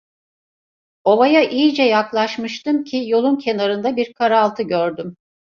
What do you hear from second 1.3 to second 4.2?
iyice yaklaşmıştım ki, yolun kenarında bir